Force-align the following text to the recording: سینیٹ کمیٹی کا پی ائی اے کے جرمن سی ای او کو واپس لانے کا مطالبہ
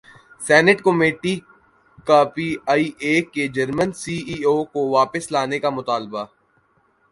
سینیٹ 0.41 0.79
کمیٹی 0.83 1.35
کا 2.07 2.19
پی 2.33 2.47
ائی 2.73 2.85
اے 3.03 3.13
کے 3.33 3.43
جرمن 3.55 3.89
سی 4.01 4.15
ای 4.29 4.37
او 4.47 4.55
کو 4.73 4.79
واپس 4.97 5.23
لانے 5.33 5.57
کا 5.63 5.69
مطالبہ 5.79 6.23